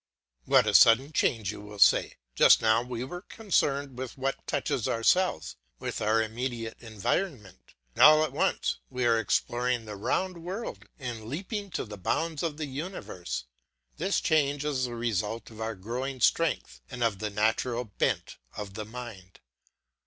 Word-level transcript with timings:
What 0.45 0.65
a 0.65 0.73
sudden 0.73 1.11
change 1.13 1.51
you 1.51 1.61
will 1.61 1.77
say. 1.77 2.15
Just 2.33 2.59
now 2.59 2.81
we 2.81 3.03
were 3.03 3.21
concerned 3.21 3.99
with 3.99 4.17
what 4.17 4.47
touches 4.47 4.87
ourselves, 4.87 5.57
with 5.77 6.01
our 6.01 6.23
immediate 6.23 6.75
environment, 6.79 7.75
and 7.93 8.01
all 8.01 8.23
at 8.23 8.31
once 8.33 8.79
we 8.89 9.05
are 9.05 9.19
exploring 9.19 9.85
the 9.85 9.95
round 9.95 10.43
world 10.43 10.85
and 10.97 11.25
leaping 11.25 11.69
to 11.77 11.85
the 11.85 11.99
bounds 11.99 12.41
of 12.41 12.57
the 12.57 12.65
universe. 12.65 13.43
This 13.97 14.19
change 14.19 14.65
is 14.65 14.85
the 14.85 14.95
result 14.95 15.51
of 15.51 15.61
our 15.61 15.75
growing 15.75 16.19
strength 16.19 16.81
and 16.89 17.03
of 17.03 17.19
the 17.19 17.29
natural 17.29 17.83
bent 17.85 18.37
of 18.57 18.73
the 18.73 18.85
mind. 18.85 19.39